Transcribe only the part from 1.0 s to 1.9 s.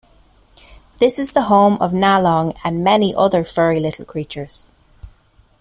is the home